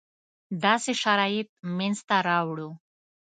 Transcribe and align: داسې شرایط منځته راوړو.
داسې 0.63 0.91
شرایط 1.03 1.47
منځته 1.77 2.17
راوړو. 2.27 2.69